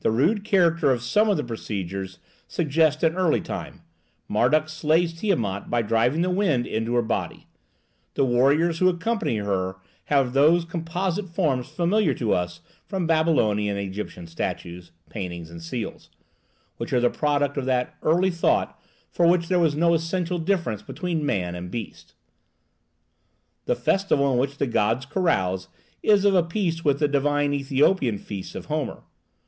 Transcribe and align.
The 0.00 0.10
rude 0.10 0.42
character 0.44 0.90
of 0.90 1.00
some 1.00 1.28
of 1.30 1.36
the 1.36 1.44
procedures 1.44 2.18
suggests 2.48 3.04
an 3.04 3.14
early 3.14 3.40
time: 3.40 3.82
Marduk 4.26 4.68
slays 4.68 5.12
Tiamat 5.12 5.70
by 5.70 5.80
driving 5.80 6.22
the 6.22 6.28
wind 6.30 6.66
into 6.66 6.96
her 6.96 7.02
body; 7.02 7.46
the 8.14 8.24
warriors 8.24 8.80
who 8.80 8.88
accompany 8.88 9.36
her 9.36 9.76
have 10.06 10.32
those 10.32 10.64
composite 10.64 11.28
forms 11.28 11.68
familiar 11.68 12.14
to 12.14 12.32
us 12.32 12.62
from 12.88 13.06
Babylonian 13.06 13.76
and 13.76 13.86
Egyptian 13.88 14.26
statues, 14.26 14.90
paintings, 15.08 15.52
and 15.52 15.62
seals, 15.62 16.10
which 16.78 16.92
are 16.92 16.98
the 16.98 17.08
product 17.08 17.56
of 17.56 17.64
that 17.66 17.94
early 18.02 18.30
thought 18.32 18.76
for 19.08 19.28
which 19.28 19.46
there 19.46 19.60
was 19.60 19.76
no 19.76 19.94
essential 19.94 20.38
difference 20.40 20.82
between 20.82 21.24
man 21.24 21.54
and 21.54 21.70
beast. 21.70 22.14
The 23.66 23.76
festival 23.76 24.32
in 24.32 24.38
which 24.40 24.58
the 24.58 24.66
gods 24.66 25.06
carouse 25.06 25.68
is 26.02 26.24
of 26.24 26.34
a 26.34 26.42
piece 26.42 26.84
with 26.84 26.98
the 26.98 27.06
divine 27.06 27.54
Ethiopian 27.54 28.18
feasts 28.18 28.56
of 28.56 28.64
Homer. 28.66 29.02